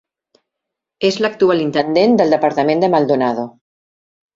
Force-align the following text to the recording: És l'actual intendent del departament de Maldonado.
És 1.11 1.19
l'actual 1.25 1.63
intendent 1.67 2.19
del 2.23 2.37
departament 2.39 2.87
de 2.87 2.95
Maldonado. 2.99 3.51